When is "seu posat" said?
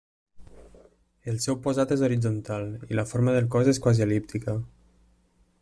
1.43-1.93